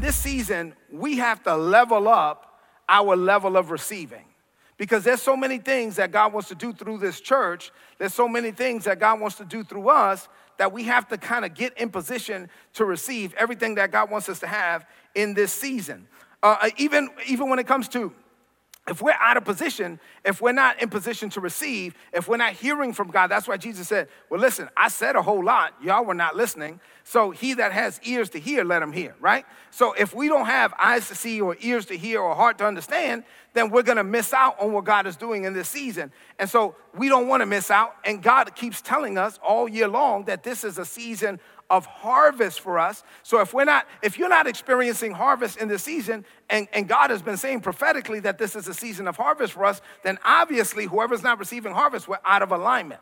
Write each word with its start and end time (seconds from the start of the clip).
this 0.00 0.16
season, 0.16 0.74
we 0.90 1.18
have 1.18 1.42
to 1.44 1.56
level 1.56 2.08
up 2.08 2.60
our 2.88 3.16
level 3.16 3.56
of 3.56 3.70
receiving. 3.70 4.24
Because 4.78 5.04
there's 5.04 5.22
so 5.22 5.36
many 5.36 5.58
things 5.58 5.96
that 5.96 6.10
God 6.10 6.32
wants 6.32 6.48
to 6.48 6.54
do 6.54 6.72
through 6.72 6.98
this 6.98 7.20
church, 7.20 7.72
there's 7.98 8.14
so 8.14 8.28
many 8.28 8.50
things 8.50 8.84
that 8.84 8.98
God 8.98 9.20
wants 9.20 9.36
to 9.36 9.44
do 9.44 9.64
through 9.64 9.88
us 9.88 10.28
that 10.58 10.72
we 10.72 10.84
have 10.84 11.08
to 11.08 11.18
kind 11.18 11.44
of 11.44 11.54
get 11.54 11.76
in 11.78 11.90
position 11.90 12.48
to 12.74 12.84
receive 12.84 13.34
everything 13.34 13.74
that 13.76 13.90
God 13.90 14.10
wants 14.10 14.28
us 14.28 14.38
to 14.40 14.46
have 14.46 14.86
in 15.14 15.34
this 15.34 15.52
season. 15.52 16.06
Uh, 16.42 16.56
uh 16.60 16.70
even, 16.76 17.08
even 17.26 17.48
when 17.48 17.58
it 17.58 17.66
comes 17.66 17.88
to 17.88 18.12
if 18.88 19.02
we're 19.02 19.16
out 19.18 19.36
of 19.36 19.44
position, 19.44 19.98
if 20.24 20.40
we're 20.40 20.52
not 20.52 20.80
in 20.80 20.88
position 20.88 21.28
to 21.30 21.40
receive, 21.40 21.94
if 22.12 22.28
we're 22.28 22.36
not 22.36 22.52
hearing 22.52 22.92
from 22.92 23.10
God, 23.10 23.26
that's 23.28 23.48
why 23.48 23.56
Jesus 23.56 23.88
said, 23.88 24.08
Well, 24.30 24.40
listen, 24.40 24.68
I 24.76 24.88
said 24.88 25.16
a 25.16 25.22
whole 25.22 25.44
lot. 25.44 25.74
Y'all 25.82 26.04
were 26.04 26.14
not 26.14 26.36
listening. 26.36 26.80
So 27.02 27.30
he 27.30 27.54
that 27.54 27.72
has 27.72 28.00
ears 28.04 28.30
to 28.30 28.40
hear, 28.40 28.64
let 28.64 28.82
him 28.82 28.92
hear, 28.92 29.14
right? 29.20 29.44
So 29.70 29.92
if 29.92 30.14
we 30.14 30.28
don't 30.28 30.46
have 30.46 30.72
eyes 30.78 31.08
to 31.08 31.14
see 31.14 31.40
or 31.40 31.56
ears 31.60 31.86
to 31.86 31.96
hear 31.96 32.20
or 32.20 32.34
heart 32.34 32.58
to 32.58 32.66
understand, 32.66 33.24
then 33.54 33.70
we're 33.70 33.82
gonna 33.82 34.04
miss 34.04 34.32
out 34.32 34.60
on 34.60 34.72
what 34.72 34.84
God 34.84 35.06
is 35.06 35.16
doing 35.16 35.44
in 35.44 35.52
this 35.52 35.68
season. 35.68 36.12
And 36.38 36.48
so 36.48 36.76
we 36.94 37.08
don't 37.08 37.26
wanna 37.26 37.46
miss 37.46 37.70
out. 37.70 37.96
And 38.04 38.22
God 38.22 38.54
keeps 38.54 38.80
telling 38.82 39.18
us 39.18 39.38
all 39.42 39.68
year 39.68 39.88
long 39.88 40.24
that 40.24 40.44
this 40.44 40.62
is 40.62 40.78
a 40.78 40.84
season 40.84 41.40
of 41.68 41.86
harvest 41.86 42.60
for 42.60 42.78
us. 42.78 43.02
So 43.22 43.40
if 43.40 43.52
we're 43.52 43.64
not, 43.64 43.86
if 44.02 44.18
you're 44.18 44.28
not 44.28 44.46
experiencing 44.46 45.12
harvest 45.12 45.58
in 45.58 45.68
this 45.68 45.82
season, 45.82 46.24
and, 46.48 46.68
and 46.72 46.88
God 46.88 47.10
has 47.10 47.22
been 47.22 47.36
saying 47.36 47.60
prophetically 47.60 48.20
that 48.20 48.38
this 48.38 48.54
is 48.54 48.68
a 48.68 48.74
season 48.74 49.08
of 49.08 49.16
harvest 49.16 49.54
for 49.54 49.64
us, 49.64 49.80
then 50.04 50.18
obviously 50.24 50.86
whoever's 50.86 51.22
not 51.22 51.38
receiving 51.38 51.72
harvest, 51.72 52.08
we're 52.08 52.18
out 52.24 52.42
of 52.42 52.52
alignment. 52.52 53.00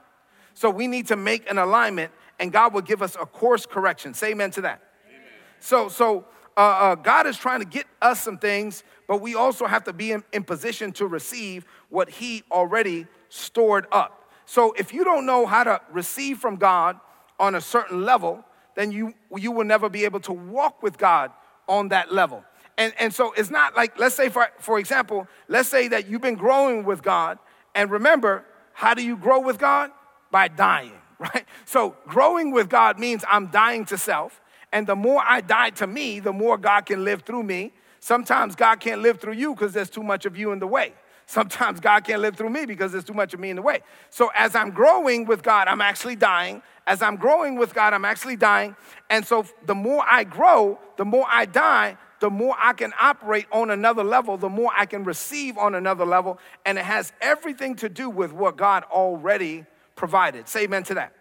So 0.54 0.70
we 0.70 0.86
need 0.86 1.08
to 1.08 1.16
make 1.16 1.50
an 1.50 1.58
alignment, 1.58 2.12
and 2.38 2.52
God 2.52 2.72
will 2.72 2.82
give 2.82 3.02
us 3.02 3.16
a 3.20 3.26
course 3.26 3.66
correction. 3.66 4.14
Say 4.14 4.30
amen 4.30 4.50
to 4.52 4.62
that. 4.62 4.82
Amen. 5.08 5.22
So, 5.60 5.88
so 5.88 6.26
uh, 6.56 6.60
uh, 6.60 6.94
God 6.94 7.26
is 7.26 7.36
trying 7.36 7.60
to 7.60 7.66
get 7.66 7.86
us 8.00 8.20
some 8.20 8.38
things, 8.38 8.84
but 9.08 9.20
we 9.20 9.34
also 9.34 9.66
have 9.66 9.84
to 9.84 9.92
be 9.92 10.12
in, 10.12 10.22
in 10.32 10.44
position 10.44 10.92
to 10.92 11.06
receive 11.06 11.66
what 11.90 12.08
He 12.08 12.44
already 12.50 13.06
stored 13.28 13.86
up. 13.90 14.30
So 14.46 14.72
if 14.78 14.94
you 14.94 15.04
don't 15.04 15.26
know 15.26 15.46
how 15.46 15.64
to 15.64 15.80
receive 15.90 16.38
from 16.38 16.56
God 16.56 16.98
on 17.38 17.54
a 17.54 17.60
certain 17.60 18.04
level, 18.04 18.44
then 18.74 18.92
you, 18.92 19.14
you 19.36 19.52
will 19.52 19.64
never 19.64 19.88
be 19.88 20.04
able 20.04 20.20
to 20.20 20.32
walk 20.32 20.82
with 20.82 20.98
God 20.98 21.30
on 21.68 21.88
that 21.88 22.12
level. 22.12 22.44
And, 22.76 22.92
and 22.98 23.14
so 23.14 23.32
it's 23.32 23.50
not 23.50 23.76
like, 23.76 23.98
let's 23.98 24.14
say, 24.14 24.28
for, 24.28 24.48
for 24.58 24.78
example, 24.78 25.28
let's 25.48 25.68
say 25.68 25.88
that 25.88 26.08
you've 26.08 26.22
been 26.22 26.34
growing 26.34 26.84
with 26.84 27.02
God. 27.02 27.38
And 27.74 27.90
remember, 27.90 28.44
how 28.72 28.94
do 28.94 29.04
you 29.04 29.16
grow 29.16 29.40
with 29.40 29.58
God? 29.58 29.90
By 30.30 30.48
dying, 30.48 30.92
right? 31.18 31.46
So 31.64 31.96
growing 32.06 32.50
with 32.50 32.68
God 32.68 32.98
means 32.98 33.24
I'm 33.30 33.48
dying 33.48 33.84
to 33.86 33.98
self. 33.98 34.40
And 34.72 34.86
the 34.86 34.96
more 34.96 35.22
I 35.24 35.40
die 35.40 35.70
to 35.70 35.86
me, 35.86 36.18
the 36.18 36.32
more 36.32 36.58
God 36.58 36.86
can 36.86 37.04
live 37.04 37.22
through 37.22 37.44
me. 37.44 37.72
Sometimes 38.00 38.56
God 38.56 38.80
can't 38.80 39.00
live 39.00 39.20
through 39.20 39.34
you 39.34 39.54
because 39.54 39.72
there's 39.72 39.88
too 39.88 40.02
much 40.02 40.26
of 40.26 40.36
you 40.36 40.50
in 40.52 40.58
the 40.58 40.66
way. 40.66 40.94
Sometimes 41.26 41.80
God 41.80 42.04
can't 42.04 42.20
live 42.20 42.36
through 42.36 42.50
me 42.50 42.66
because 42.66 42.92
there's 42.92 43.04
too 43.04 43.14
much 43.14 43.34
of 43.34 43.40
me 43.40 43.50
in 43.50 43.56
the 43.56 43.62
way. 43.62 43.80
So 44.10 44.30
as 44.34 44.54
I'm 44.54 44.70
growing 44.70 45.24
with 45.24 45.42
God, 45.42 45.68
I'm 45.68 45.80
actually 45.80 46.16
dying. 46.16 46.62
As 46.86 47.00
I'm 47.00 47.16
growing 47.16 47.56
with 47.56 47.74
God, 47.74 47.94
I'm 47.94 48.04
actually 48.04 48.36
dying. 48.36 48.76
And 49.08 49.26
so 49.26 49.46
the 49.64 49.74
more 49.74 50.04
I 50.06 50.24
grow, 50.24 50.78
the 50.96 51.04
more 51.04 51.26
I 51.28 51.46
die, 51.46 51.96
the 52.20 52.30
more 52.30 52.54
I 52.58 52.72
can 52.74 52.92
operate 53.00 53.46
on 53.52 53.70
another 53.70 54.04
level, 54.04 54.36
the 54.36 54.48
more 54.48 54.70
I 54.76 54.86
can 54.86 55.04
receive 55.04 55.58
on 55.58 55.74
another 55.74 56.04
level. 56.04 56.38
And 56.64 56.78
it 56.78 56.84
has 56.84 57.12
everything 57.20 57.76
to 57.76 57.88
do 57.88 58.10
with 58.10 58.32
what 58.32 58.56
God 58.56 58.84
already 58.84 59.64
provided. 59.96 60.48
Say 60.48 60.64
amen 60.64 60.84
to 60.84 60.94
that. 60.94 61.12